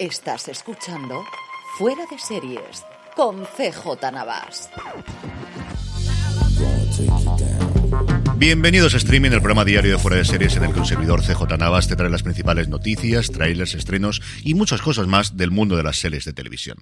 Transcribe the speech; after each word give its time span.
Estás 0.00 0.48
escuchando 0.48 1.26
Fuera 1.76 2.06
de 2.10 2.18
Series 2.18 2.86
con 3.14 3.44
CJ 3.44 4.10
Navas. 4.10 4.70
Bienvenidos 8.38 8.94
a 8.94 8.96
Streaming, 8.96 9.32
el 9.32 9.40
programa 9.42 9.66
diario 9.66 9.92
de 9.92 9.98
Fuera 9.98 10.16
de 10.16 10.24
Series 10.24 10.56
en 10.56 10.64
el 10.64 10.72
que 10.72 10.80
un 10.80 10.86
servidor 10.86 11.20
CJ 11.20 11.58
Navas 11.58 11.86
te 11.86 11.96
trae 11.96 12.08
las 12.08 12.22
principales 12.22 12.68
noticias, 12.68 13.30
trailers, 13.30 13.74
estrenos 13.74 14.22
y 14.42 14.54
muchas 14.54 14.80
cosas 14.80 15.06
más 15.06 15.36
del 15.36 15.50
mundo 15.50 15.76
de 15.76 15.82
las 15.82 15.98
series 15.98 16.24
de 16.24 16.32
televisión. 16.32 16.78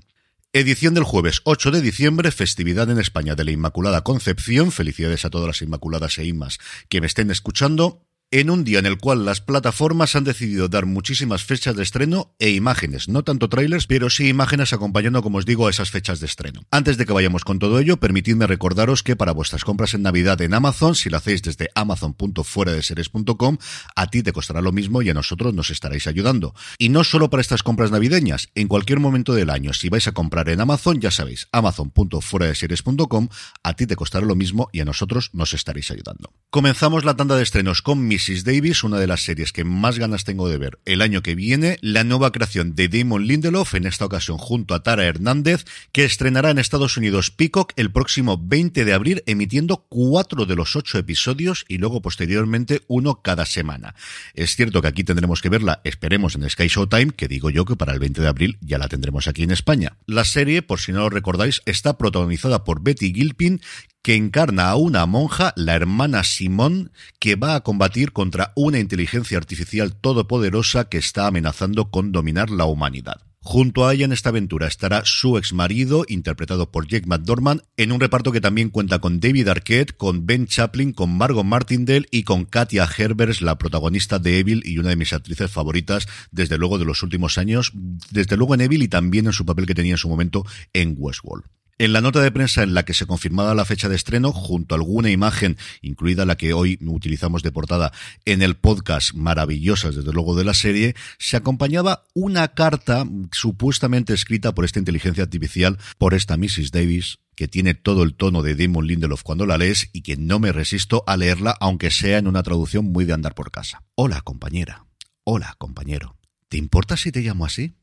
Edición 0.53 0.95
del 0.95 1.03
jueves 1.03 1.41
8 1.43 1.73
de 1.73 1.81
diciembre, 1.81 2.31
festividad 2.31 2.89
en 2.89 3.01
España 3.01 3.35
de 3.35 3.45
la 3.45 3.51
Inmaculada 3.51 4.05
Concepción. 4.05 4.71
Felicidades 4.71 5.25
a 5.25 5.31
todas 5.31 5.49
las 5.49 5.61
Inmaculadas 5.61 6.19
e 6.19 6.25
Inmas 6.25 6.59
que 6.89 7.01
me 7.01 7.09
estén 7.09 7.33
escuchando 7.33 8.08
en 8.31 8.51
un 8.51 8.63
día 8.63 8.79
en 8.79 8.87
el 8.87 8.99
cual 8.99 9.25
las 9.25 9.41
plataformas 9.41 10.15
han 10.15 10.25
decidido 10.25 10.69
dar 10.69 10.85
muchísimas 10.85 11.45
fechas 11.45 11.77
de 11.77 11.83
estreno 11.83 12.35
e 12.39 12.51
imágenes, 12.51 13.09
no 13.09 13.25
tanto 13.25 13.49
trailers, 13.49 13.87
pero 13.87 14.11
sí 14.11 14.29
imágenes 14.29 14.75
acompañando, 14.75 15.23
como 15.23 15.39
os 15.39 15.47
digo, 15.47 15.67
a 15.67 15.71
esas 15.71 15.91
fechas 15.91 16.21
de 16.21 16.27
estreno. 16.27 16.61
Antes 16.71 16.99
de 16.99 17.07
que 17.07 17.15
vayamos 17.15 17.45
con 17.45 17.59
todo 17.59 17.79
ello, 17.79 17.97
permitidme 17.99 18.47
recordaros 18.47 19.03
que 19.03 19.17
para 19.17 19.33
vuestras 19.33 19.65
compras 19.65 19.95
en 19.95 20.03
Navidad 20.03 20.43
en 20.43 20.53
Amazon, 20.53 20.95
si 20.95 21.09
lo 21.09 21.17
hacéis 21.17 21.43
desde 21.43 21.71
amazon.fueradeseries.com, 21.75 23.59
a 23.97 24.07
ti 24.09 24.23
te 24.23 24.33
costará 24.33 24.61
lo 24.61 24.73
mismo 24.73 25.01
y 25.01 25.09
a 25.09 25.15
nosotros 25.15 25.55
nos 25.55 25.71
estaréis 25.71 26.07
ayudando. 26.07 26.55
Y 26.77 26.91
no 26.91 27.05
solo 27.05 27.31
para 27.31 27.41
estas 27.41 27.63
compras 27.63 27.91
navideñas, 27.91 28.51
en 28.55 28.69
cualquier 28.69 29.01
momento 29.01 29.33
del 29.33 29.49
año, 29.49 29.73
si 29.73 29.89
vais 29.89 30.07
a 30.07 30.13
comprar 30.13 30.51
en 30.51 30.61
Amazon, 30.61 31.01
ya 31.01 31.11
sabéis, 31.11 31.49
amazon.fueradeseries.com, 31.53 33.29
a 33.63 33.73
ti 33.75 33.87
te 33.87 33.97
costará 33.97 34.27
lo 34.27 34.37
mismo 34.37 34.69
y 34.71 34.81
a 34.81 34.85
nosotros 34.85 35.31
nos 35.33 35.55
estaréis 35.55 35.91
ayudando. 35.91 36.35
Comenzamos 36.51 37.07
la 37.07 37.17
tanda 37.17 37.37
de 37.37 37.43
estrenos 37.43 37.81
con 37.81 38.07
mi 38.07 38.18
Mrs. 38.19 38.43
Davis, 38.43 38.83
una 38.83 38.99
de 38.99 39.07
las 39.07 39.23
series 39.23 39.53
que 39.53 39.63
más 39.63 39.97
ganas 39.97 40.25
tengo 40.25 40.49
de 40.49 40.59
ver 40.59 40.81
el 40.87 41.03
año 41.03 41.23
que 41.23 41.37
viene, 41.37 41.79
la 41.83 42.03
nueva 42.03 42.33
creación 42.33 42.75
de 42.75 42.89
Damon 42.89 43.29
Lindelof, 43.29 43.75
en 43.75 43.87
esta 43.87 44.07
ocasión 44.07 44.39
junto 44.39 44.75
a 44.75 44.83
Tara 44.83 45.05
Hernández, 45.05 45.65
que 45.93 46.05
estrenará 46.05 46.51
en 46.51 46.59
Estados 46.59 46.97
Unidos 46.97 47.31
Peacock 47.31 47.75
el 47.77 47.93
próximo 47.93 48.37
20 48.37 48.85
de 48.85 48.93
abril, 48.93 49.23
emitiendo 49.27 49.87
cuatro 49.89 50.47
de 50.47 50.57
los 50.57 50.75
ocho 50.75 50.99
episodios 50.99 51.65
y 51.69 51.79
luego 51.79 52.03
posteriormente 52.03 52.83
uno 52.89 53.23
cada 53.23 53.47
semana. 53.47 53.95
Es 54.35 54.57
cierto 54.57 54.83
que 54.83 54.89
aquí 54.89 55.05
tendremos 55.05 55.41
que 55.41 55.49
verla, 55.49 55.81
esperemos 55.85 56.35
en 56.35 56.51
Sky 56.51 56.67
Showtime, 56.67 57.13
que 57.13 57.29
digo 57.29 57.51
yo 57.51 57.65
que 57.67 57.77
para 57.77 57.93
el 57.93 58.01
20 58.01 58.21
de 58.21 58.27
abril 58.27 58.59
ya 58.61 58.79
la 58.79 58.89
tendremos 58.89 59.29
aquí 59.29 59.45
en 59.45 59.53
España. 59.53 59.97
La 60.07 60.25
serie, 60.25 60.63
por 60.63 60.81
si 60.81 60.91
no 60.91 61.01
lo 61.01 61.11
recordáis, 61.11 61.63
está 61.67 61.97
protagonizada 61.97 62.65
por 62.65 62.83
Betty 62.83 63.15
Gilpin, 63.15 63.61
que 64.03 64.15
encarna 64.15 64.69
a 64.69 64.77
una 64.77 65.07
monja, 65.07 65.53
la 65.57 65.75
hermana 65.75 66.25
Simón, 66.25 66.93
que 67.19 67.37
va 67.37 67.55
a 67.55 67.63
combatir 67.63 68.13
contra 68.13 68.53
una 68.57 68.79
inteligencia 68.79 69.39
artificial 69.39 69.95
todopoderosa 69.97 70.89
que 70.89 70.99
está 70.99 71.27
amenazando 71.27 71.91
con 71.91 72.13
dominar 72.13 72.51
la 72.51 72.65
humanidad. 72.65 73.21
Junto 73.41 73.87
a 73.87 73.95
ella 73.95 74.05
en 74.05 74.13
esta 74.13 74.29
aventura 74.29 74.67
estará 74.67 75.03
su 75.07 75.39
ex 75.39 75.55
marido, 75.55 76.05
interpretado 76.09 76.71
por 76.71 76.87
Jake 76.87 77.07
McDormand, 77.07 77.63
en 77.77 77.93
un 77.93 78.01
reparto 78.01 78.31
que 78.31 78.43
también 78.43 78.69
cuenta 78.69 78.99
con 78.99 79.21
David 79.21 79.49
Arquette, 79.49 79.97
con 79.97 80.27
Ben 80.27 80.47
Chaplin, 80.47 80.93
con 80.93 81.17
Margot 81.17 81.47
Martindale 81.47 82.07
y 82.11 82.25
con 82.25 82.45
Katia 82.45 82.87
Herbers, 82.87 83.41
la 83.41 83.57
protagonista 83.57 84.19
de 84.19 84.41
Evil 84.41 84.63
y 84.67 84.79
una 84.79 84.91
de 84.91 84.97
mis 84.97 85.13
actrices 85.15 85.51
favoritas, 85.51 86.09
desde 86.31 86.59
luego 86.59 86.79
de 86.79 86.85
los 86.85 87.03
últimos 87.03 87.39
años, 87.39 87.73
desde 88.11 88.37
luego 88.37 88.55
en 88.55 88.61
Evil 88.61 88.83
y 88.83 88.89
también 88.89 89.27
en 89.27 89.33
su 89.33 89.47
papel 89.47 89.65
que 89.67 89.75
tenía 89.75 89.93
en 89.95 89.99
su 89.99 90.11
momento 90.11 90.45
en 90.75 90.95
Westworld. 90.99 91.47
En 91.81 91.93
la 91.93 92.01
nota 92.01 92.21
de 92.21 92.33
prensa 92.33 92.65
en 92.65 92.75
la 92.75 92.85
que 92.85 92.93
se 92.93 93.07
confirmaba 93.07 93.55
la 93.55 93.65
fecha 93.65 93.89
de 93.89 93.95
estreno, 93.95 94.33
junto 94.33 94.75
a 94.75 94.79
alguna 94.79 95.13
imagen, 95.13 95.57
incluida 95.81 96.27
la 96.27 96.37
que 96.37 96.53
hoy 96.53 96.77
utilizamos 96.85 97.45
de 97.45 97.53
portada 97.53 97.93
en 98.25 98.43
el 98.43 98.57
podcast, 98.57 99.15
maravillosas 99.15 99.95
desde 99.95 100.13
luego 100.13 100.35
de 100.35 100.43
la 100.43 100.55
serie, 100.55 100.97
se 101.21 101.37
acompañaba 101.37 102.03
una 102.15 102.49
carta 102.49 103.07
supuestamente 103.31 104.13
escrita 104.13 104.57
por 104.57 104.65
esta 104.65 104.81
inteligencia 104.81 105.23
artificial, 105.23 105.79
por 105.99 106.15
esta 106.15 106.37
Mrs. 106.37 106.73
Davis, 106.73 107.21
que 107.37 107.47
tiene 107.47 107.75
todo 107.75 108.03
el 108.03 108.17
tono 108.17 108.43
de 108.43 108.57
Damon 108.57 108.89
Lindelof 108.89 109.23
cuando 109.23 109.47
la 109.47 109.57
lees 109.57 109.89
y 109.93 110.03
que 110.03 110.17
no 110.17 110.41
me 110.41 110.51
resisto 110.51 111.05
a 111.07 111.17
leerla, 111.17 111.57
aunque 111.61 111.93
sea 111.93 112.19
en 112.19 112.27
una 112.27 112.43
traducción 112.43 112.87
muy 112.87 113.05
de 113.05 113.13
andar 113.13 113.37
por 113.37 113.53
casa. 113.53 113.85
Hola, 113.95 114.21
compañera. 114.23 114.85
Hola, 115.23 115.55
compañero. 115.59 116.17
¿Te 116.49 116.57
importa 116.57 116.97
si 116.97 117.13
te 117.13 117.21
llamo 117.21 117.45
así? 117.45 117.77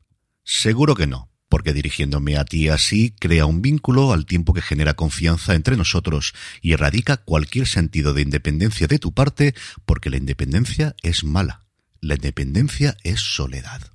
Seguro 0.44 0.94
que 0.94 1.06
no 1.06 1.30
porque 1.56 1.72
dirigiéndome 1.72 2.36
a 2.36 2.44
ti 2.44 2.68
así 2.68 3.14
crea 3.18 3.46
un 3.46 3.62
vínculo 3.62 4.12
al 4.12 4.26
tiempo 4.26 4.52
que 4.52 4.60
genera 4.60 4.92
confianza 4.92 5.54
entre 5.54 5.78
nosotros 5.78 6.34
y 6.60 6.74
erradica 6.74 7.16
cualquier 7.16 7.66
sentido 7.66 8.12
de 8.12 8.20
independencia 8.20 8.86
de 8.88 8.98
tu 8.98 9.14
parte, 9.14 9.54
porque 9.86 10.10
la 10.10 10.18
independencia 10.18 10.94
es 11.02 11.24
mala, 11.24 11.64
la 12.02 12.16
independencia 12.16 12.98
es 13.04 13.20
soledad. 13.20 13.90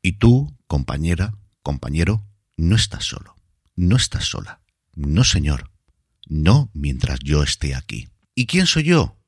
Y 0.00 0.18
tú, 0.18 0.56
compañera, 0.68 1.34
compañero, 1.64 2.24
no 2.56 2.76
estás 2.76 3.06
solo, 3.06 3.34
no 3.74 3.96
estás 3.96 4.26
sola, 4.26 4.60
no 4.94 5.24
señor, 5.24 5.68
no 6.28 6.70
mientras 6.74 7.18
yo 7.18 7.42
esté 7.42 7.74
aquí. 7.74 8.08
¿Y 8.36 8.46
quién 8.46 8.66
soy 8.66 8.84
yo? 8.84 9.18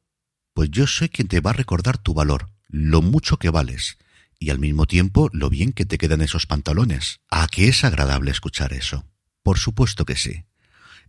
Pues 0.55 0.71
yo 0.71 0.87
soy 0.87 1.09
quien 1.09 1.27
te 1.27 1.41
va 1.41 1.51
a 1.51 1.55
recordar 1.55 1.99
tu 1.99 2.15
valor, 2.15 2.49
lo 2.69 3.03
mucho 3.03 3.39
que 3.39 3.51
vales, 3.51 3.99
y 4.43 4.51
al 4.51 4.59
mismo 4.59 4.87
tiempo 4.87 5.31
lo 5.33 5.49
bien 5.49 5.73
que 5.73 5.87
te 5.87 5.99
quedan 5.99 6.21
esos 6.21 6.47
pantalones. 6.47 7.21
¿A 7.31 7.47
qué 7.47 7.69
es 7.69 7.85
agradable 7.85 8.33
escuchar 8.33 8.73
eso? 8.73 9.07
Por 9.43 9.59
supuesto 9.59 10.05
que 10.05 10.17
sí. 10.17 10.45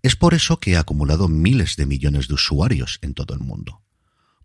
Es 0.04 0.16
por 0.16 0.34
eso 0.34 0.60
que 0.60 0.72
he 0.72 0.78
acumulado 0.78 1.28
miles 1.28 1.76
de 1.76 1.88
millones 1.88 2.28
de 2.28 2.36
usuarios 2.36 3.00
en 3.02 3.14
todo 3.14 3.34
el 3.34 3.40
mundo. 3.40 3.82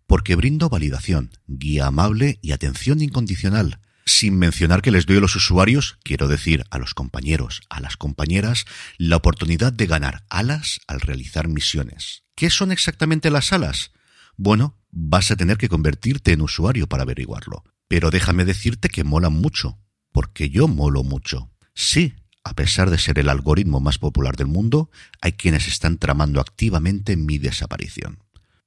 Porque 0.07 0.35
brindo 0.35 0.69
validación, 0.69 1.31
guía 1.45 1.85
amable 1.85 2.39
y 2.41 2.51
atención 2.51 3.01
incondicional, 3.01 3.79
sin 4.05 4.39
mencionar 4.39 4.81
que 4.81 4.89
les 4.89 5.05
doy 5.05 5.17
a 5.17 5.21
los 5.21 5.35
usuarios, 5.35 5.99
quiero 6.01 6.27
decir 6.27 6.65
a 6.71 6.79
los 6.79 6.95
compañeros, 6.95 7.61
a 7.69 7.79
las 7.79 7.95
compañeras, 7.95 8.65
la 8.97 9.17
oportunidad 9.17 9.71
de 9.71 9.85
ganar 9.85 10.23
alas 10.29 10.79
al 10.87 10.99
realizar 10.99 11.47
misiones. 11.47 12.23
¿Qué 12.33 12.49
son 12.49 12.71
exactamente 12.71 13.29
las 13.29 13.53
alas? 13.53 13.91
Bueno, 14.35 14.79
vas 14.89 15.29
a 15.29 15.35
tener 15.35 15.57
que 15.57 15.69
convertirte 15.69 16.31
en 16.31 16.41
usuario 16.41 16.87
para 16.87 17.03
averiguarlo. 17.03 17.63
Pero 17.89 18.11
déjame 18.11 18.45
decirte 18.45 18.87
que 18.87 19.03
mola 19.03 19.29
mucho, 19.29 19.77
porque 20.13 20.49
yo 20.49 20.69
molo 20.69 21.03
mucho. 21.03 21.51
Sí, 21.73 22.13
a 22.45 22.53
pesar 22.53 22.89
de 22.89 22.97
ser 22.97 23.19
el 23.19 23.27
algoritmo 23.27 23.81
más 23.81 23.97
popular 23.97 24.37
del 24.37 24.47
mundo, 24.47 24.89
hay 25.21 25.33
quienes 25.33 25.67
están 25.67 25.97
tramando 25.97 26.39
activamente 26.39 27.17
mi 27.17 27.37
desaparición. 27.37 28.19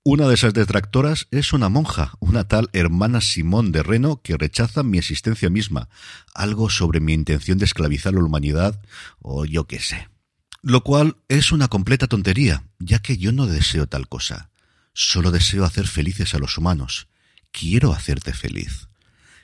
Una 0.05 0.27
de 0.27 0.35
esas 0.35 0.53
detractoras 0.53 1.29
es 1.31 1.53
una 1.53 1.69
monja, 1.69 2.15
una 2.19 2.49
tal 2.49 2.69
hermana 2.73 3.21
Simón 3.21 3.71
de 3.71 3.85
Reno, 3.85 4.21
que 4.21 4.37
rechaza 4.37 4.83
mi 4.83 4.99
existencia 4.99 5.49
misma, 5.49 5.89
algo 6.35 6.69
sobre 6.69 6.99
mi 6.99 7.13
intención 7.13 7.59
de 7.59 7.67
esclavizar 7.67 8.13
a 8.13 8.17
la 8.17 8.25
humanidad, 8.25 8.83
o 9.21 9.45
yo 9.45 9.69
qué 9.69 9.79
sé. 9.79 10.09
Lo 10.61 10.83
cual 10.83 11.17
es 11.29 11.53
una 11.53 11.69
completa 11.69 12.09
tontería, 12.09 12.65
ya 12.81 12.99
que 12.99 13.17
yo 13.17 13.31
no 13.31 13.47
deseo 13.47 13.87
tal 13.87 14.09
cosa. 14.09 14.51
Solo 14.93 15.31
deseo 15.31 15.65
hacer 15.65 15.87
felices 15.87 16.35
a 16.35 16.39
los 16.39 16.59
humanos. 16.59 17.07
Quiero 17.53 17.93
hacerte 17.93 18.33
feliz. 18.33 18.89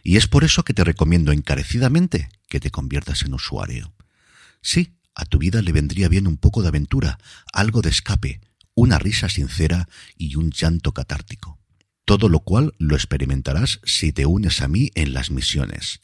Y 0.08 0.16
es 0.16 0.26
por 0.26 0.42
eso 0.42 0.64
que 0.64 0.72
te 0.72 0.84
recomiendo 0.84 1.32
encarecidamente 1.32 2.30
que 2.48 2.60
te 2.60 2.70
conviertas 2.70 3.24
en 3.24 3.34
usuario. 3.34 3.92
Sí, 4.62 4.96
a 5.14 5.26
tu 5.26 5.36
vida 5.36 5.60
le 5.60 5.70
vendría 5.70 6.08
bien 6.08 6.26
un 6.26 6.38
poco 6.38 6.62
de 6.62 6.68
aventura, 6.68 7.18
algo 7.52 7.82
de 7.82 7.90
escape, 7.90 8.40
una 8.72 8.98
risa 8.98 9.28
sincera 9.28 9.86
y 10.16 10.36
un 10.36 10.50
llanto 10.50 10.92
catártico. 10.92 11.58
Todo 12.06 12.30
lo 12.30 12.40
cual 12.40 12.72
lo 12.78 12.96
experimentarás 12.96 13.80
si 13.84 14.14
te 14.14 14.24
unes 14.24 14.62
a 14.62 14.68
mí 14.68 14.90
en 14.94 15.12
las 15.12 15.30
misiones. 15.30 16.00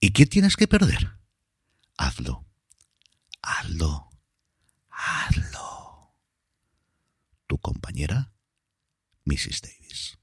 ¿Y 0.00 0.10
qué 0.10 0.26
tienes 0.26 0.54
que 0.54 0.68
perder? 0.68 1.12
Hazlo. 1.96 2.44
Hazlo. 3.40 4.10
Hazlo. 4.90 6.12
Tu 7.46 7.56
compañera, 7.56 8.34
Mrs. 9.24 9.62
Davis. 9.62 10.18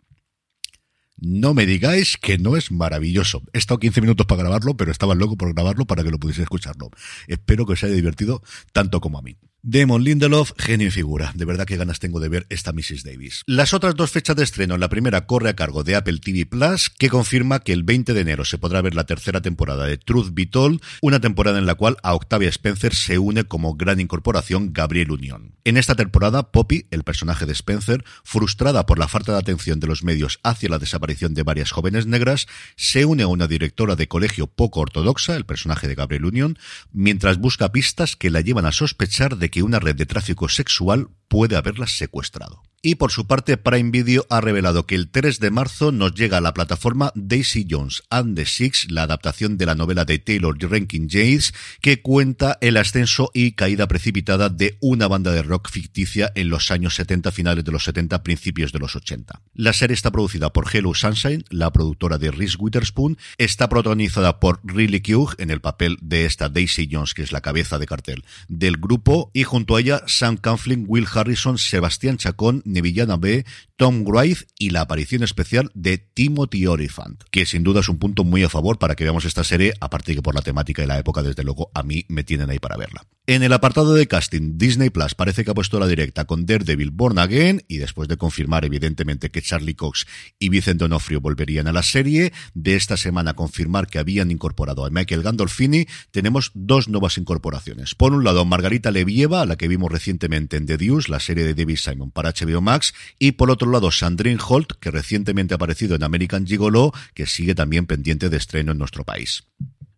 No 1.21 1.53
me 1.53 1.67
digáis 1.67 2.17
que 2.17 2.39
no 2.39 2.57
es 2.57 2.71
maravilloso. 2.71 3.43
He 3.53 3.59
estado 3.59 3.79
15 3.79 4.01
minutos 4.01 4.25
para 4.25 4.41
grabarlo, 4.41 4.75
pero 4.75 4.91
estaba 4.91 5.13
loco 5.13 5.37
por 5.37 5.53
grabarlo 5.53 5.85
para 5.85 6.03
que 6.03 6.09
lo 6.09 6.17
pudiese 6.17 6.41
escucharlo. 6.41 6.89
Espero 7.27 7.67
que 7.67 7.73
os 7.73 7.83
haya 7.83 7.93
divertido 7.93 8.41
tanto 8.73 8.99
como 9.01 9.19
a 9.19 9.21
mí. 9.21 9.37
Damon 9.63 10.03
Lindelof, 10.03 10.53
genio 10.57 10.87
y 10.87 10.91
figura. 10.91 11.33
De 11.35 11.45
verdad 11.45 11.65
que 11.65 11.77
ganas 11.77 11.99
tengo 11.99 12.19
de 12.19 12.29
ver 12.29 12.47
esta 12.49 12.73
Mrs. 12.73 13.03
Davis. 13.03 13.43
Las 13.45 13.75
otras 13.75 13.95
dos 13.95 14.09
fechas 14.09 14.35
de 14.35 14.43
estreno, 14.43 14.75
la 14.75 14.89
primera 14.89 15.27
corre 15.27 15.49
a 15.49 15.55
cargo 15.55 15.83
de 15.83 15.95
Apple 15.95 16.17
TV 16.17 16.47
Plus, 16.47 16.89
que 16.89 17.09
confirma 17.09 17.59
que 17.59 17.71
el 17.71 17.83
20 17.83 18.15
de 18.15 18.21
enero 18.21 18.43
se 18.43 18.57
podrá 18.57 18.81
ver 18.81 18.95
la 18.95 19.03
tercera 19.03 19.39
temporada 19.41 19.85
de 19.85 19.99
Truth 19.99 20.29
Be 20.33 20.47
Told, 20.47 20.81
una 21.03 21.19
temporada 21.19 21.59
en 21.59 21.67
la 21.67 21.75
cual 21.75 21.97
a 22.01 22.15
Octavia 22.15 22.49
Spencer 22.49 22.95
se 22.95 23.19
une 23.19 23.43
como 23.43 23.75
gran 23.75 23.99
incorporación 23.99 24.73
Gabriel 24.73 25.11
Unión. 25.11 25.53
En 25.63 25.77
esta 25.77 25.93
temporada, 25.93 26.51
Poppy, 26.51 26.87
el 26.89 27.03
personaje 27.03 27.45
de 27.45 27.53
Spencer, 27.53 28.03
frustrada 28.23 28.87
por 28.87 28.97
la 28.97 29.07
falta 29.07 29.33
de 29.33 29.37
atención 29.37 29.79
de 29.79 29.85
los 29.85 30.03
medios 30.03 30.39
hacia 30.41 30.69
la 30.69 30.79
desaparición 30.79 31.35
de 31.35 31.43
varias 31.43 31.69
jóvenes 31.69 32.07
negras, 32.07 32.47
se 32.77 33.05
une 33.05 33.21
a 33.21 33.27
una 33.27 33.47
directora 33.47 33.95
de 33.95 34.07
colegio 34.07 34.47
poco 34.47 34.79
ortodoxa, 34.79 35.35
el 35.35 35.45
personaje 35.45 35.87
de 35.87 35.93
Gabriel 35.93 36.25
Unión, 36.25 36.57
mientras 36.91 37.37
busca 37.37 37.71
pistas 37.71 38.15
que 38.15 38.31
la 38.31 38.41
llevan 38.41 38.65
a 38.65 38.71
sospechar 38.71 39.37
de 39.37 39.50
que 39.51 39.61
una 39.61 39.79
red 39.79 39.95
de 39.95 40.05
tráfico 40.07 40.49
sexual 40.49 41.09
puede 41.27 41.55
haberlas 41.55 41.97
secuestrado. 41.97 42.63
Y 42.83 42.95
por 42.95 43.11
su 43.11 43.27
parte, 43.27 43.57
Prime 43.57 43.91
Video 43.91 44.25
ha 44.31 44.41
revelado 44.41 44.87
que 44.87 44.95
el 44.95 45.11
3 45.11 45.39
de 45.39 45.51
marzo 45.51 45.91
nos 45.91 46.15
llega 46.15 46.37
a 46.37 46.41
la 46.41 46.55
plataforma 46.55 47.11
Daisy 47.13 47.67
Jones 47.69 48.01
and 48.09 48.35
the 48.35 48.47
Six, 48.47 48.89
la 48.89 49.03
adaptación 49.03 49.55
de 49.55 49.67
la 49.67 49.75
novela 49.75 50.03
de 50.03 50.17
Taylor 50.17 50.57
Rankin 50.59 51.07
James, 51.07 51.53
que 51.79 52.01
cuenta 52.01 52.57
el 52.59 52.77
ascenso 52.77 53.29
y 53.35 53.51
caída 53.51 53.87
precipitada 53.87 54.49
de 54.49 54.79
una 54.81 55.07
banda 55.07 55.31
de 55.31 55.43
rock 55.43 55.69
ficticia 55.69 56.31
en 56.33 56.49
los 56.49 56.71
años 56.71 56.95
70, 56.95 57.31
finales 57.31 57.63
de 57.63 57.71
los 57.71 57.83
70, 57.83 58.23
principios 58.23 58.71
de 58.71 58.79
los 58.79 58.95
80. 58.95 59.43
La 59.53 59.73
serie 59.73 59.93
está 59.93 60.09
producida 60.09 60.51
por 60.51 60.65
Hello 60.75 60.95
Sunshine, 60.95 61.45
la 61.51 61.71
productora 61.71 62.17
de 62.17 62.31
Reese 62.31 62.57
Witherspoon, 62.57 63.19
está 63.37 63.69
protagonizada 63.69 64.39
por 64.39 64.59
Riley 64.63 65.01
Keough 65.01 65.35
en 65.37 65.51
el 65.51 65.61
papel 65.61 65.99
de 66.01 66.25
esta 66.25 66.49
Daisy 66.49 66.89
Jones, 66.91 67.13
que 67.13 67.21
es 67.21 67.31
la 67.31 67.41
cabeza 67.41 67.77
de 67.77 67.85
cartel 67.85 68.23
del 68.47 68.77
grupo, 68.77 69.29
y 69.33 69.43
junto 69.43 69.75
a 69.75 69.81
ella 69.81 70.01
Sam 70.07 70.37
Canflin, 70.37 70.85
Will 70.87 71.05
Harrison, 71.13 71.59
Sebastián 71.59 72.17
Chacón, 72.17 72.63
Nevillana 72.71 73.17
B, 73.17 73.45
Tom 73.75 74.03
Wright 74.05 74.39
y 74.57 74.69
la 74.69 74.81
aparición 74.81 75.23
especial 75.23 75.71
de 75.73 75.97
Timothy 75.97 76.67
Olyphant, 76.67 77.23
que 77.31 77.45
sin 77.45 77.63
duda 77.63 77.81
es 77.81 77.89
un 77.89 77.97
punto 77.97 78.23
muy 78.23 78.43
a 78.43 78.49
favor 78.49 78.77
para 78.77 78.95
que 78.95 79.03
veamos 79.03 79.25
esta 79.25 79.43
serie, 79.43 79.73
aparte 79.79 80.15
que 80.15 80.21
por 80.21 80.35
la 80.35 80.41
temática 80.41 80.83
y 80.83 80.87
la 80.87 80.99
época, 80.99 81.23
desde 81.23 81.43
luego, 81.43 81.71
a 81.73 81.83
mí 81.83 82.05
me 82.07 82.23
tienen 82.23 82.49
ahí 82.49 82.59
para 82.59 82.77
verla. 82.77 83.05
En 83.27 83.43
el 83.43 83.53
apartado 83.53 83.93
de 83.93 84.07
casting, 84.07 84.57
Disney 84.57 84.89
Plus 84.89 85.13
parece 85.13 85.45
que 85.45 85.51
ha 85.51 85.53
puesto 85.53 85.79
la 85.79 85.87
directa 85.87 86.25
con 86.25 86.45
Daredevil 86.45 86.89
Born 86.89 87.19
Again 87.19 87.63
y 87.67 87.77
después 87.77 88.07
de 88.09 88.17
confirmar 88.17 88.65
evidentemente 88.65 89.29
que 89.29 89.41
Charlie 89.43 89.75
Cox 89.75 90.07
y 90.39 90.49
Vicente 90.49 90.83
Donofrio 90.83 91.21
volverían 91.21 91.67
a 91.67 91.71
la 91.71 91.83
serie, 91.83 92.33
de 92.55 92.75
esta 92.75 92.97
semana 92.97 93.35
confirmar 93.35 93.87
que 93.87 93.99
habían 93.99 94.31
incorporado 94.31 94.85
a 94.85 94.89
Michael 94.89 95.21
Gandolfini, 95.21 95.85
tenemos 96.09 96.51
dos 96.55 96.89
nuevas 96.89 97.17
incorporaciones. 97.17 97.93
Por 97.95 98.13
un 98.13 98.23
lado, 98.23 98.43
Margarita 98.43 98.91
Levieva, 98.91 99.45
la 99.45 99.55
que 99.55 99.67
vimos 99.67 99.91
recientemente 99.91 100.57
en 100.57 100.65
The 100.65 100.77
Deuce, 100.77 101.11
la 101.11 101.19
serie 101.19 101.43
de 101.43 101.53
David 101.53 101.77
Simon 101.77 102.11
para 102.11 102.31
HBO 102.31 102.60
Max, 102.61 102.93
y 103.19 103.33
por 103.33 103.51
otro 103.51 103.69
lado, 103.69 103.91
Sandrine 103.91 104.39
Holt, 104.47 104.73
que 104.79 104.91
recientemente 104.91 105.53
ha 105.53 105.55
aparecido 105.55 105.95
en 105.95 106.03
American 106.03 106.47
Gigolo, 106.47 106.93
que 107.13 107.25
sigue 107.25 107.55
también 107.55 107.85
pendiente 107.85 108.29
de 108.29 108.37
estreno 108.37 108.71
en 108.71 108.77
nuestro 108.77 109.03
país. 109.03 109.43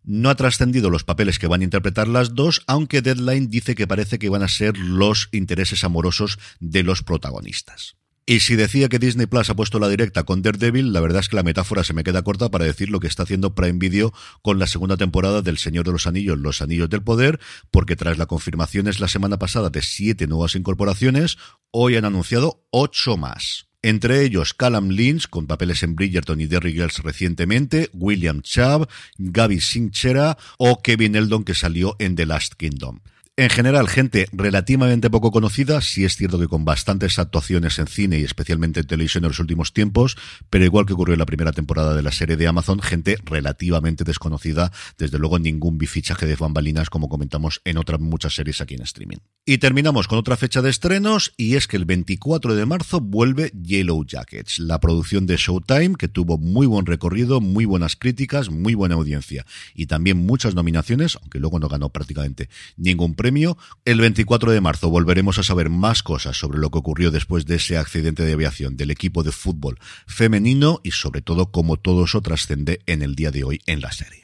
No 0.02 0.28
ha 0.28 0.34
trascendido 0.34 0.90
los 0.90 1.04
papeles 1.04 1.38
que 1.38 1.46
van 1.46 1.62
a 1.62 1.64
interpretar 1.64 2.08
las 2.08 2.34
dos, 2.34 2.62
aunque 2.66 3.00
Deadline 3.00 3.48
dice 3.48 3.74
que 3.74 3.86
parece 3.86 4.18
que 4.18 4.28
van 4.28 4.42
a 4.42 4.48
ser 4.48 4.76
los 4.76 5.28
intereses 5.32 5.82
amorosos 5.82 6.38
de 6.60 6.82
los 6.82 7.02
protagonistas. 7.02 7.96
Y 8.26 8.40
si 8.40 8.56
decía 8.56 8.88
que 8.88 8.98
Disney 8.98 9.26
Plus 9.26 9.50
ha 9.50 9.54
puesto 9.54 9.78
la 9.78 9.88
directa 9.88 10.22
con 10.22 10.40
Daredevil, 10.40 10.94
la 10.94 11.00
verdad 11.00 11.20
es 11.20 11.28
que 11.28 11.36
la 11.36 11.42
metáfora 11.42 11.84
se 11.84 11.92
me 11.92 12.04
queda 12.04 12.22
corta 12.22 12.50
para 12.50 12.64
decir 12.64 12.88
lo 12.88 12.98
que 12.98 13.06
está 13.06 13.24
haciendo 13.24 13.54
Prime 13.54 13.78
Video 13.78 14.14
con 14.40 14.58
la 14.58 14.66
segunda 14.66 14.96
temporada 14.96 15.42
del 15.42 15.58
Señor 15.58 15.84
de 15.84 15.92
los 15.92 16.06
Anillos, 16.06 16.38
Los 16.38 16.62
Anillos 16.62 16.88
del 16.88 17.02
Poder, 17.02 17.38
porque 17.70 17.96
tras 17.96 18.16
la 18.16 18.24
confirmación 18.24 18.88
es 18.88 18.98
la 18.98 19.08
semana 19.08 19.38
pasada 19.38 19.68
de 19.68 19.82
siete 19.82 20.26
nuevas 20.26 20.54
incorporaciones, 20.54 21.36
hoy 21.70 21.96
han 21.96 22.06
anunciado 22.06 22.64
ocho 22.70 23.18
más. 23.18 23.66
Entre 23.82 24.22
ellos 24.22 24.54
Callum 24.54 24.88
Lynch, 24.88 25.28
con 25.28 25.46
papeles 25.46 25.82
en 25.82 25.94
Bridgerton 25.94 26.40
y 26.40 26.46
Derry 26.46 26.72
Girls 26.72 27.02
recientemente, 27.02 27.90
William 27.92 28.40
Chubb, 28.40 28.88
Gaby 29.18 29.60
Sinchera 29.60 30.38
o 30.56 30.80
Kevin 30.80 31.14
Eldon, 31.16 31.44
que 31.44 31.54
salió 31.54 31.94
en 31.98 32.16
The 32.16 32.24
Last 32.24 32.54
Kingdom. 32.54 33.00
En 33.36 33.50
general, 33.50 33.88
gente 33.88 34.28
relativamente 34.30 35.10
poco 35.10 35.32
conocida, 35.32 35.80
sí 35.80 36.04
es 36.04 36.14
cierto 36.14 36.38
que 36.38 36.46
con 36.46 36.64
bastantes 36.64 37.18
actuaciones 37.18 37.80
en 37.80 37.88
cine 37.88 38.20
y 38.20 38.22
especialmente 38.22 38.78
en 38.78 38.86
televisión 38.86 39.24
en 39.24 39.30
los 39.30 39.40
últimos 39.40 39.72
tiempos, 39.72 40.16
pero 40.50 40.64
igual 40.64 40.86
que 40.86 40.92
ocurrió 40.92 41.14
en 41.14 41.18
la 41.18 41.26
primera 41.26 41.50
temporada 41.50 41.96
de 41.96 42.02
la 42.04 42.12
serie 42.12 42.36
de 42.36 42.46
Amazon, 42.46 42.78
gente 42.78 43.18
relativamente 43.24 44.04
desconocida, 44.04 44.70
desde 44.98 45.18
luego 45.18 45.40
ningún 45.40 45.78
bifichaje 45.78 46.26
de 46.26 46.36
bambalinas 46.36 46.90
como 46.90 47.08
comentamos 47.08 47.60
en 47.64 47.76
otras 47.76 47.98
muchas 47.98 48.36
series 48.36 48.60
aquí 48.60 48.74
en 48.74 48.82
streaming. 48.82 49.18
Y 49.44 49.58
terminamos 49.58 50.06
con 50.06 50.20
otra 50.20 50.36
fecha 50.36 50.62
de 50.62 50.70
estrenos 50.70 51.34
y 51.36 51.56
es 51.56 51.66
que 51.66 51.76
el 51.76 51.86
24 51.86 52.54
de 52.54 52.66
marzo 52.66 53.00
vuelve 53.00 53.50
Yellow 53.50 54.04
Jackets, 54.06 54.60
la 54.60 54.78
producción 54.78 55.26
de 55.26 55.38
Showtime 55.38 55.96
que 55.96 56.06
tuvo 56.06 56.38
muy 56.38 56.68
buen 56.68 56.86
recorrido, 56.86 57.40
muy 57.40 57.64
buenas 57.64 57.96
críticas, 57.96 58.48
muy 58.48 58.74
buena 58.74 58.94
audiencia 58.94 59.44
y 59.74 59.86
también 59.86 60.18
muchas 60.18 60.54
nominaciones, 60.54 61.18
aunque 61.20 61.40
luego 61.40 61.58
no 61.58 61.68
ganó 61.68 61.90
prácticamente 61.90 62.48
ningún 62.76 63.16
premio 63.16 63.23
premio. 63.24 63.56
El 63.86 64.02
24 64.02 64.52
de 64.52 64.60
marzo 64.60 64.90
volveremos 64.90 65.38
a 65.38 65.42
saber 65.42 65.70
más 65.70 66.02
cosas 66.02 66.36
sobre 66.36 66.58
lo 66.58 66.68
que 66.68 66.76
ocurrió 66.76 67.10
después 67.10 67.46
de 67.46 67.54
ese 67.54 67.78
accidente 67.78 68.22
de 68.22 68.34
aviación 68.34 68.76
del 68.76 68.90
equipo 68.90 69.22
de 69.22 69.32
fútbol 69.32 69.78
femenino 70.06 70.80
y 70.82 70.90
sobre 70.90 71.22
todo 71.22 71.50
cómo 71.50 71.78
todo 71.78 72.04
eso 72.04 72.20
trascende 72.20 72.80
en 72.84 73.00
el 73.00 73.14
día 73.14 73.30
de 73.30 73.44
hoy 73.44 73.62
en 73.64 73.80
la 73.80 73.92
serie. 73.92 74.23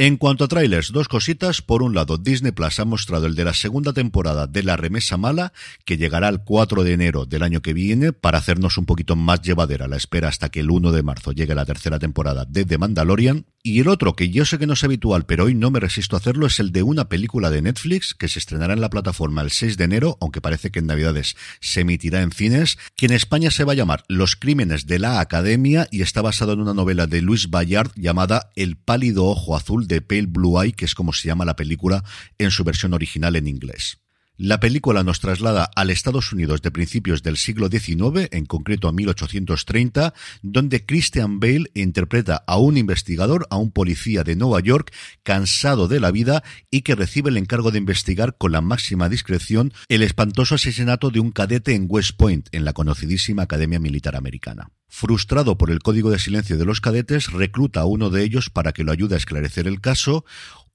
En 0.00 0.16
cuanto 0.16 0.44
a 0.44 0.48
trailers, 0.48 0.92
dos 0.92 1.08
cositas. 1.08 1.60
Por 1.60 1.82
un 1.82 1.92
lado, 1.92 2.18
Disney 2.18 2.52
Plus 2.52 2.78
ha 2.78 2.84
mostrado 2.84 3.26
el 3.26 3.34
de 3.34 3.42
la 3.42 3.52
segunda 3.52 3.92
temporada 3.92 4.46
de 4.46 4.62
La 4.62 4.76
Remesa 4.76 5.16
Mala, 5.16 5.52
que 5.84 5.96
llegará 5.96 6.28
el 6.28 6.38
4 6.44 6.84
de 6.84 6.92
enero 6.92 7.26
del 7.26 7.42
año 7.42 7.62
que 7.62 7.72
viene, 7.72 8.12
para 8.12 8.38
hacernos 8.38 8.78
un 8.78 8.86
poquito 8.86 9.16
más 9.16 9.42
llevadera 9.42 9.88
la 9.88 9.96
espera 9.96 10.28
hasta 10.28 10.50
que 10.50 10.60
el 10.60 10.70
1 10.70 10.92
de 10.92 11.02
marzo 11.02 11.32
llegue 11.32 11.56
la 11.56 11.66
tercera 11.66 11.98
temporada 11.98 12.44
de 12.44 12.64
The 12.64 12.78
Mandalorian. 12.78 13.46
Y 13.64 13.80
el 13.80 13.88
otro, 13.88 14.14
que 14.14 14.30
yo 14.30 14.44
sé 14.44 14.56
que 14.56 14.68
no 14.68 14.74
es 14.74 14.84
habitual, 14.84 15.26
pero 15.26 15.46
hoy 15.46 15.56
no 15.56 15.72
me 15.72 15.80
resisto 15.80 16.14
a 16.14 16.20
hacerlo, 16.20 16.46
es 16.46 16.60
el 16.60 16.70
de 16.70 16.84
una 16.84 17.08
película 17.08 17.50
de 17.50 17.60
Netflix 17.60 18.14
que 18.14 18.28
se 18.28 18.38
estrenará 18.38 18.74
en 18.74 18.80
la 18.80 18.90
plataforma 18.90 19.42
el 19.42 19.50
6 19.50 19.76
de 19.76 19.84
enero, 19.84 20.16
aunque 20.20 20.40
parece 20.40 20.70
que 20.70 20.78
en 20.78 20.86
Navidades 20.86 21.34
se 21.60 21.80
emitirá 21.80 22.22
en 22.22 22.30
cines, 22.30 22.78
que 22.96 23.06
en 23.06 23.12
España 23.12 23.50
se 23.50 23.64
va 23.64 23.72
a 23.72 23.74
llamar 23.76 24.04
Los 24.06 24.36
Crímenes 24.36 24.86
de 24.86 25.00
la 25.00 25.18
Academia 25.18 25.88
y 25.90 26.02
está 26.02 26.22
basado 26.22 26.52
en 26.52 26.60
una 26.60 26.72
novela 26.72 27.08
de 27.08 27.20
Luis 27.20 27.50
Bayard 27.50 27.90
llamada 27.96 28.52
El 28.54 28.76
pálido 28.76 29.24
ojo 29.24 29.56
azul 29.56 29.87
de 29.88 30.00
Pale 30.00 30.26
Blue 30.26 30.62
Eye, 30.62 30.72
que 30.72 30.84
es 30.84 30.94
como 30.94 31.12
se 31.12 31.26
llama 31.26 31.44
la 31.44 31.56
película 31.56 32.04
en 32.38 32.50
su 32.50 32.62
versión 32.62 32.94
original 32.94 33.34
en 33.36 33.48
inglés. 33.48 33.98
La 34.40 34.60
película 34.60 35.02
nos 35.02 35.18
traslada 35.18 35.68
al 35.74 35.90
Estados 35.90 36.32
Unidos 36.32 36.62
de 36.62 36.70
principios 36.70 37.24
del 37.24 37.36
siglo 37.36 37.68
XIX, 37.68 38.28
en 38.30 38.46
concreto 38.46 38.86
a 38.86 38.92
1830, 38.92 40.14
donde 40.42 40.86
Christian 40.86 41.40
Bale 41.40 41.72
interpreta 41.74 42.44
a 42.46 42.56
un 42.56 42.76
investigador, 42.76 43.48
a 43.50 43.56
un 43.56 43.72
policía 43.72 44.22
de 44.22 44.36
Nueva 44.36 44.60
York, 44.60 44.94
cansado 45.24 45.88
de 45.88 45.98
la 45.98 46.12
vida 46.12 46.44
y 46.70 46.82
que 46.82 46.94
recibe 46.94 47.30
el 47.30 47.36
encargo 47.36 47.72
de 47.72 47.78
investigar 47.78 48.36
con 48.38 48.52
la 48.52 48.60
máxima 48.60 49.08
discreción 49.08 49.72
el 49.88 50.04
espantoso 50.04 50.54
asesinato 50.54 51.10
de 51.10 51.18
un 51.18 51.32
cadete 51.32 51.74
en 51.74 51.86
West 51.88 52.12
Point, 52.16 52.48
en 52.52 52.64
la 52.64 52.74
conocidísima 52.74 53.42
Academia 53.42 53.80
Militar 53.80 54.14
Americana. 54.14 54.70
Frustrado 54.90 55.58
por 55.58 55.70
el 55.70 55.80
código 55.80 56.10
de 56.10 56.18
silencio 56.18 56.56
de 56.56 56.64
los 56.64 56.80
cadetes, 56.80 57.30
recluta 57.30 57.80
a 57.80 57.84
uno 57.84 58.08
de 58.08 58.22
ellos 58.22 58.48
para 58.48 58.72
que 58.72 58.84
lo 58.84 58.92
ayude 58.92 59.16
a 59.16 59.18
esclarecer 59.18 59.66
el 59.66 59.82
caso, 59.82 60.24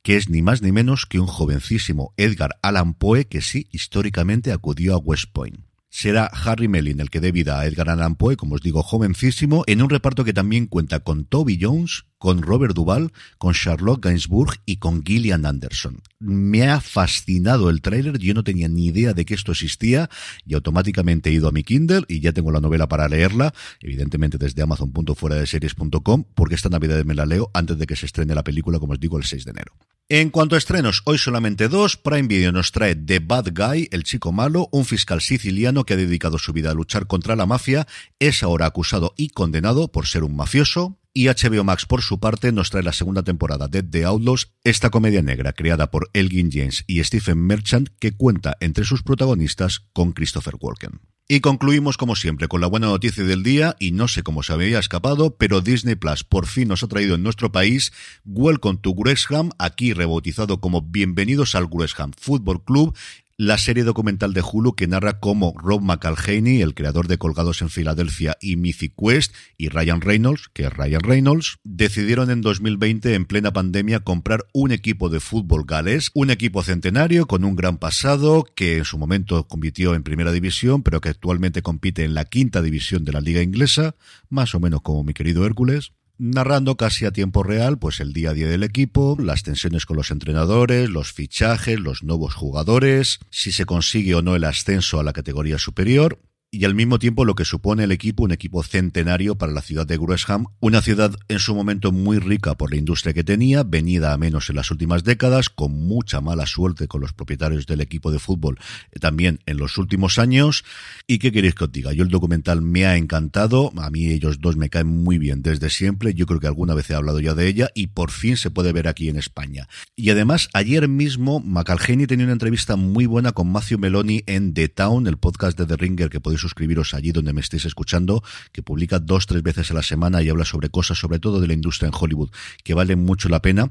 que 0.03 0.17
es 0.17 0.29
ni 0.29 0.41
más 0.41 0.61
ni 0.61 0.71
menos 0.71 1.05
que 1.05 1.19
un 1.19 1.27
jovencísimo 1.27 2.13
Edgar 2.17 2.57
Allan 2.61 2.94
Poe 2.94 3.25
que 3.25 3.41
sí 3.41 3.67
históricamente 3.71 4.51
acudió 4.51 4.94
a 4.94 4.97
West 4.97 5.31
Point. 5.33 5.66
Será 5.95 6.25
Harry 6.25 6.68
Mellin 6.68 6.99
el 6.99 7.11
que 7.11 7.19
dé 7.19 7.31
vida 7.31 7.59
a 7.59 7.68
Edgar 7.68 7.87
Allan 7.87 8.16
Poe, 8.16 8.35
como 8.35 8.56
os 8.56 8.61
digo, 8.61 8.81
jovencísimo, 8.81 9.63
en 9.68 9.80
un 9.80 9.92
reparto 9.92 10.23
que 10.23 10.33
también 10.33 10.66
cuenta 10.66 11.01
con 11.01 11.25
Toby 11.25 11.59
Jones, 11.61 12.06
con 12.18 12.42
Robert 12.42 12.73
Duvall, 12.73 13.13
con 13.37 13.54
Charlotte 13.54 14.04
Gainsbourg 14.04 14.56
y 14.66 14.78
con 14.78 15.06
Gillian 15.06 15.45
Anderson. 15.45 16.01
Me 16.19 16.68
ha 16.68 16.81
fascinado 16.81 17.69
el 17.69 17.81
tráiler, 17.81 18.18
yo 18.18 18.33
no 18.33 18.44
tenía 18.44 18.68
ni 18.68 18.87
idea 18.87 19.13
de 19.13 19.23
que 19.23 19.35
esto 19.35 19.51
existía 19.51 20.09
y 20.47 20.56
automáticamente 20.56 21.30
he 21.30 21.33
ido 21.33 21.47
a 21.47 21.51
mi 21.51 21.63
Kindle 21.63 22.06
y 22.07 22.21
ya 22.21 22.33
tengo 22.33 22.51
la 22.51 22.59
novela 22.59 22.87
para 22.87 23.07
leerla, 23.07 23.54
evidentemente 23.80 24.39
desde 24.39 24.63
amazon.fueradeseries.com, 24.63 26.23
porque 26.33 26.56
esta 26.56 26.69
Navidad 26.69 27.06
me 27.06 27.13
la 27.13 27.28
leo 27.28 27.51
antes 27.54 27.78
de 27.78 27.85
que 27.85 27.95
se 27.95 28.07
estrene 28.07 28.33
la 28.33 28.44
película, 28.44 28.80
como 28.80 28.94
os 28.94 28.99
digo, 28.99 29.19
el 29.19 29.25
6 29.25 29.45
de 29.45 29.51
enero. 29.51 29.75
En 30.10 30.31
cuanto 30.31 30.56
a 30.56 30.57
estrenos, 30.57 31.02
hoy 31.06 31.18
solamente 31.18 31.69
dos. 31.69 31.95
Prime 31.95 32.28
Video 32.28 32.52
nos 32.52 32.74
trae 32.74 32.94
The 32.94 33.19
Bad 33.19 33.54
Guy, 33.54 33.88
el 33.90 34.04
chico 34.04 34.33
malo, 34.33 34.68
un 34.74 34.83
fiscal 34.83 35.22
siciliano 35.22 35.86
que 35.86 35.94
ha 35.94 35.98
dedicado 35.98 36.38
su 36.38 36.52
vida 36.52 36.72
a 36.72 36.74
luchar 36.74 37.07
contra 37.07 37.38
la 37.38 37.45
mafia, 37.45 37.88
es 38.19 38.44
ahora 38.44 38.66
acusado 38.66 39.14
y 39.16 39.30
condenado 39.30 39.94
por 39.94 40.06
ser 40.06 40.26
un 40.26 40.36
mafioso. 40.36 41.00
Y 41.14 41.28
HBO 41.28 41.64
Max, 41.64 41.86
por 41.86 42.02
su 42.02 42.19
parte, 42.19 42.52
nos 42.52 42.69
trae 42.69 42.83
la 42.83 42.92
segunda 42.92 43.24
temporada 43.24 43.69
de 43.69 43.81
The 43.81 44.04
Outlaws, 44.04 44.52
esta 44.66 44.90
comedia 44.90 45.22
negra 45.22 45.54
creada 45.54 45.90
por 45.90 46.10
Elgin 46.14 46.50
James 46.52 46.83
y 46.86 47.02
Stephen 47.02 47.40
Merchant, 47.40 47.88
que 48.00 48.12
cuenta 48.12 48.57
entre 48.60 48.83
sus 48.83 49.04
protagonistas 49.04 49.86
con 49.94 50.12
Christopher 50.12 50.56
Walken. 50.60 51.12
Y 51.25 51.39
concluimos 51.39 51.95
como 51.95 52.18
siempre 52.18 52.49
con 52.49 52.59
la 52.59 52.68
buena 52.68 52.87
noticia 52.87 53.23
del 53.23 53.44
día 53.44 53.77
y 53.80 53.92
no 53.92 54.09
sé 54.09 54.23
cómo 54.23 54.44
se 54.44 54.51
había 54.51 54.77
escapado, 54.77 55.37
pero 55.37 55.61
Disney 55.61 55.95
Plus 55.95 56.25
por 56.25 56.47
fin 56.47 56.68
nos 56.68 56.83
ha 56.83 56.89
traído 56.89 57.15
en 57.15 57.23
nuestro 57.23 57.49
país 57.49 57.94
Welcome 58.25 58.80
to 58.81 58.94
Gresham, 58.94 59.51
aquí 59.57 59.94
rebautizado 59.94 60.59
como 60.59 60.81
Bienvenidos 60.81 61.56
al 61.56 61.68
Gresham 61.68 62.11
Football 62.19 62.65
Club 62.65 62.97
la 63.37 63.57
serie 63.57 63.83
documental 63.83 64.33
de 64.33 64.42
Hulu 64.42 64.75
que 64.75 64.87
narra 64.87 65.19
cómo 65.19 65.54
Rob 65.57 65.81
McElhaney, 65.81 66.61
el 66.61 66.75
creador 66.75 67.07
de 67.07 67.18
Colgados 67.18 67.61
en 67.61 67.69
Filadelfia 67.69 68.37
y 68.40 68.57
Mythic 68.57 68.94
Quest, 68.95 69.33
y 69.57 69.69
Ryan 69.69 70.02
Reynolds, 70.02 70.49
que 70.54 70.66
es 70.66 70.73
Ryan 70.73 71.02
Reynolds, 71.02 71.57
decidieron 71.63 72.30
en 72.30 72.42
2020, 72.42 73.16
en 73.16 73.25
plena 73.25 73.52
pandemia, 73.52 74.02
comprar 74.02 74.45
un 74.54 74.71
equipo 74.71 75.09
de 75.09 75.19
fútbol 75.19 75.66
galés, 75.66 76.11
un 76.13 76.30
equipo 76.30 76.61
centenario 76.63 77.25
con 77.25 77.44
un 77.44 77.56
gran 77.56 77.78
pasado 77.78 78.45
que 78.56 78.78
en 78.78 78.85
su 78.85 78.97
momento 78.97 79.47
compitió 79.47 79.95
en 79.95 80.04
primera 80.04 80.31
división, 80.31 80.83
pero 80.83 81.02
que 81.02 81.09
actualmente 81.09 81.61
compite 81.61 82.04
en 82.04 82.13
la 82.13 82.25
quinta 82.25 82.61
división 82.61 83.04
de 83.04 83.13
la 83.13 83.21
liga 83.21 83.42
inglesa, 83.42 83.95
más 84.30 84.54
o 84.54 84.59
menos 84.59 84.81
como 84.81 85.04
mi 85.04 85.13
querido 85.13 85.45
Hércules 85.45 85.94
narrando 86.17 86.77
casi 86.77 87.05
a 87.05 87.11
tiempo 87.11 87.43
real 87.43 87.77
pues 87.77 87.99
el 87.99 88.13
día 88.13 88.31
a 88.31 88.33
día 88.33 88.47
del 88.47 88.63
equipo, 88.63 89.17
las 89.19 89.43
tensiones 89.43 89.85
con 89.85 89.97
los 89.97 90.11
entrenadores, 90.11 90.89
los 90.89 91.11
fichajes, 91.11 91.79
los 91.79 92.03
nuevos 92.03 92.33
jugadores, 92.33 93.19
si 93.29 93.51
se 93.51 93.65
consigue 93.65 94.15
o 94.15 94.21
no 94.21 94.35
el 94.35 94.43
ascenso 94.43 94.99
a 94.99 95.03
la 95.03 95.13
categoría 95.13 95.57
superior. 95.57 96.19
Y 96.54 96.66
al 96.66 96.76
mismo 96.76 97.00
tiempo 97.00 97.26
lo 97.26 97.33
que 97.33 97.45
supone 97.45 97.86
el 97.86 97.92
equipo, 97.92 98.22
un 98.22 98.31
equipo 98.31 98.62
centenario 98.62 99.33
para 99.33 99.52
la 99.52 99.64
ciudad 99.64 99.88
de 99.88 99.98
Gresham, 99.98 100.45
una 100.60 100.83
ciudad 100.83 101.12
en 101.28 101.40
su 101.40 101.56
momento 101.56 101.92
muy 101.92 102.19
rica 102.19 102.54
por 102.54 102.69
la 102.69 102.78
industria 102.78 103.12
que 103.12 103.24
tenía, 103.24 103.64
venida 103.64 104.14
a 104.14 104.18
menos 104.18 104.52
en 104.52 104.57
las 104.57 104.69
últimas 104.69 105.04
décadas, 105.04 105.50
con 105.50 105.72
mucha 105.72 106.22
mala 106.22 106.45
suerte 106.45 106.88
con 106.88 107.02
los 107.02 107.12
propietarios 107.12 107.66
del 107.66 107.81
equipo 107.81 108.12
de 108.12 108.19
fútbol 108.19 108.60
eh, 108.92 109.00
también 109.00 109.40
en 109.48 109.57
los 109.57 109.80
últimos 109.80 110.19
años. 110.19 110.64
¿Y 111.07 111.18
qué 111.18 111.31
queréis 111.31 111.56
que 111.56 111.64
os 111.64 111.72
diga? 111.72 111.92
Yo 111.92 112.04
el 112.04 112.10
documental 112.10 112.62
me 112.62 112.86
ha 112.86 112.98
encantado, 112.98 113.74
a 113.78 113.90
mí 113.90 114.12
ellos 114.12 114.40
dos 114.40 114.56
me 114.56 114.69
caen 114.69 114.86
muy 114.86 115.18
bien 115.18 115.42
desde 115.42 115.72
siempre, 115.72 116.14
yo 116.14 116.28
creo 116.28 116.40
que 116.40 116.45
alguna 116.45 116.76
vez 116.76 116.88
he 116.92 116.94
hablado 116.94 117.19
ya 117.19 117.33
de 117.33 117.48
ella 117.48 117.69
y 117.74 117.88
por 117.88 118.12
fin 118.12 118.38
se 118.38 118.52
puede 118.52 118.74
ver 118.74 118.88
aquí 118.88 119.10
en 119.10 119.18
España. 119.18 119.68
Y 119.95 120.12
además, 120.12 120.50
ayer 120.54 120.88
mismo 120.88 121.40
Macalgeni 121.40 122.06
tenía 122.06 122.26
una 122.26 122.33
entrevista 122.33 122.76
muy 122.76 123.07
buena 123.07 123.31
con 123.31 123.52
Matthew 123.52 123.80
Meloni 123.80 124.22
en 124.28 124.54
The 124.54 124.69
Town, 124.69 125.07
el 125.07 125.18
podcast 125.18 125.57
de 125.57 125.66
The 125.66 125.78
Ringer 125.78 126.12
que 126.12 126.19
podéis 126.19 126.43
suscribiros 126.44 126.94
allí 126.94 127.12
donde 127.12 127.33
me 127.33 127.42
estéis 127.42 127.66
escuchando, 127.66 128.23
que 128.52 128.62
publica 128.62 129.00
dos, 129.00 129.26
tres 129.26 129.42
veces 129.42 129.71
a 129.71 129.73
la 129.73 129.81
semana 129.81 130.21
y 130.21 130.30
habla 130.30 130.45
sobre 130.45 130.69
cosas, 130.69 131.00
sobre 131.00 131.18
todo 131.18 131.42
de 131.42 131.47
la 131.47 131.54
industria 131.54 131.88
en 131.88 131.95
Hollywood, 132.00 132.30
que 132.64 132.76
vale 132.76 132.95
mucho 132.95 133.30
la 133.30 133.42
pena. 133.42 133.69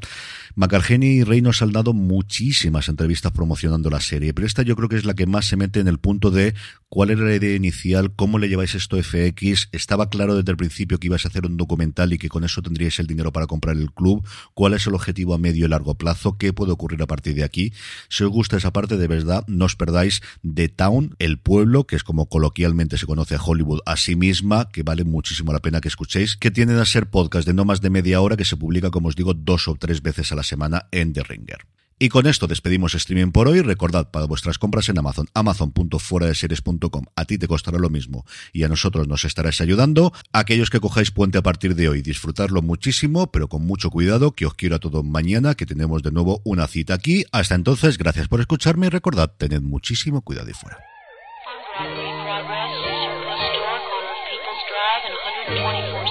Macalgeni 0.56 1.18
y 1.18 1.24
Rey 1.24 1.40
nos 1.40 1.62
han 1.62 1.72
dado 1.72 1.92
muchísimas 1.92 2.88
entrevistas 2.88 3.32
promocionando 3.32 3.90
la 3.90 4.00
serie, 4.00 4.34
pero 4.34 4.46
esta 4.46 4.62
yo 4.62 4.74
creo 4.74 4.88
que 4.88 4.96
es 4.96 5.04
la 5.04 5.14
que 5.14 5.26
más 5.26 5.46
se 5.46 5.56
mete 5.56 5.80
en 5.80 5.88
el 5.88 5.98
punto 5.98 6.30
de 6.30 6.54
cuál 6.88 7.10
era 7.10 7.24
la 7.24 7.34
idea 7.34 7.54
inicial, 7.54 8.12
cómo 8.14 8.38
le 8.38 8.48
lleváis 8.48 8.74
esto 8.74 8.96
a 8.96 9.02
FX, 9.02 9.68
estaba 9.72 10.10
claro 10.10 10.34
desde 10.34 10.50
el 10.50 10.56
principio 10.56 10.98
que 10.98 11.06
ibas 11.06 11.24
a 11.24 11.28
hacer 11.28 11.46
un 11.46 11.56
documental 11.56 12.12
y 12.12 12.18
que 12.18 12.28
con 12.28 12.44
eso 12.44 12.60
tendríais 12.60 12.98
el 12.98 13.06
dinero 13.06 13.32
para 13.32 13.46
comprar 13.46 13.76
el 13.76 13.92
club, 13.92 14.26
cuál 14.54 14.74
es 14.74 14.86
el 14.86 14.94
objetivo 14.94 15.34
a 15.34 15.38
medio 15.38 15.66
y 15.66 15.68
largo 15.68 15.94
plazo, 15.94 16.36
qué 16.36 16.52
puede 16.52 16.72
ocurrir 16.72 17.02
a 17.02 17.06
partir 17.06 17.34
de 17.34 17.44
aquí. 17.44 17.72
Si 18.08 18.24
os 18.24 18.30
gusta 18.30 18.56
esa 18.56 18.72
parte, 18.72 18.96
de 18.96 19.08
verdad, 19.08 19.44
no 19.46 19.64
os 19.64 19.76
perdáis 19.76 20.22
The 20.42 20.68
Town, 20.68 21.16
el 21.18 21.38
pueblo, 21.38 21.86
que 21.86 21.96
es 21.96 22.04
como 22.04 22.26
coloquialmente 22.62 22.96
se 22.96 23.06
conoce 23.06 23.34
a 23.34 23.42
Hollywood 23.42 23.80
a 23.86 23.96
sí 23.96 24.14
misma, 24.14 24.68
que 24.68 24.84
vale 24.84 25.02
muchísimo 25.02 25.52
la 25.52 25.58
pena 25.58 25.80
que 25.80 25.88
escuchéis, 25.88 26.36
que 26.36 26.52
tienden 26.52 26.78
a 26.78 26.84
ser 26.84 27.10
podcast 27.10 27.44
de 27.44 27.54
no 27.54 27.64
más 27.64 27.80
de 27.80 27.90
media 27.90 28.20
hora 28.20 28.36
que 28.36 28.44
se 28.44 28.56
publica, 28.56 28.92
como 28.92 29.08
os 29.08 29.16
digo, 29.16 29.34
dos 29.34 29.66
o 29.66 29.74
tres 29.74 30.00
veces 30.00 30.30
a 30.30 30.36
la 30.36 30.44
semana 30.44 30.86
en 30.92 31.12
The 31.12 31.24
Ringer. 31.24 31.66
Y 31.98 32.08
con 32.08 32.26
esto 32.28 32.46
despedimos 32.46 32.94
streaming 32.94 33.32
por 33.32 33.48
hoy. 33.48 33.62
Recordad, 33.62 34.12
para 34.12 34.26
vuestras 34.26 34.58
compras 34.58 34.88
en 34.88 34.98
Amazon, 34.98 35.26
amazon.fueradeseries.com, 35.34 37.04
a 37.16 37.24
ti 37.24 37.36
te 37.36 37.48
costará 37.48 37.78
lo 37.78 37.90
mismo 37.90 38.24
y 38.52 38.62
a 38.62 38.68
nosotros 38.68 39.08
nos 39.08 39.24
estarás 39.24 39.60
ayudando. 39.60 40.12
Aquellos 40.32 40.70
que 40.70 40.78
cojáis 40.78 41.10
puente 41.10 41.38
a 41.38 41.42
partir 41.42 41.74
de 41.74 41.88
hoy, 41.88 42.00
disfrutarlo 42.00 42.62
muchísimo, 42.62 43.32
pero 43.32 43.48
con 43.48 43.66
mucho 43.66 43.90
cuidado, 43.90 44.36
que 44.36 44.46
os 44.46 44.54
quiero 44.54 44.76
a 44.76 44.80
todos 44.80 45.04
mañana, 45.04 45.56
que 45.56 45.66
tenemos 45.66 46.04
de 46.04 46.12
nuevo 46.12 46.40
una 46.44 46.68
cita 46.68 46.94
aquí. 46.94 47.24
Hasta 47.32 47.56
entonces, 47.56 47.98
gracias 47.98 48.28
por 48.28 48.40
escucharme 48.40 48.86
y 48.86 48.90
recordad, 48.90 49.32
tened 49.36 49.62
muchísimo 49.62 50.22
cuidado 50.22 50.48
y 50.48 50.54
fuera. 50.54 50.91
arrests, 52.52 52.84
a 52.84 53.32
historic 53.32 53.84
on 53.96 54.04
People's 54.28 54.62
Drive 54.68 55.02
and 55.08 55.16
124th. 55.16 56.01